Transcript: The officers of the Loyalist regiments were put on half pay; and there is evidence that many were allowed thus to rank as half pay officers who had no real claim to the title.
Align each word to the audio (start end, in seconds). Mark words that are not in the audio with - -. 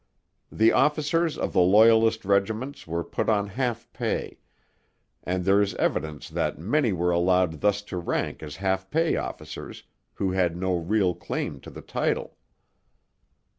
The 0.51 0.71
officers 0.71 1.37
of 1.37 1.53
the 1.53 1.59
Loyalist 1.59 2.25
regiments 2.25 2.87
were 2.87 3.03
put 3.03 3.29
on 3.29 3.49
half 3.49 3.87
pay; 3.93 4.39
and 5.23 5.45
there 5.45 5.61
is 5.61 5.75
evidence 5.75 6.27
that 6.29 6.57
many 6.57 6.91
were 6.91 7.11
allowed 7.11 7.61
thus 7.61 7.83
to 7.83 7.97
rank 7.97 8.41
as 8.41 8.55
half 8.55 8.89
pay 8.89 9.15
officers 9.15 9.83
who 10.15 10.31
had 10.31 10.57
no 10.57 10.75
real 10.75 11.13
claim 11.13 11.59
to 11.59 11.69
the 11.69 11.83
title. 11.83 12.35